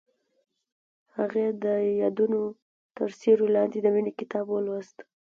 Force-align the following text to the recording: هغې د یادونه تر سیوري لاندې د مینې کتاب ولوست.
هغې 1.17 1.47
د 1.63 1.65
یادونه 2.01 2.39
تر 2.97 3.09
سیوري 3.19 3.47
لاندې 3.55 3.77
د 3.81 3.87
مینې 3.93 4.11
کتاب 4.19 4.45
ولوست. 4.49 4.97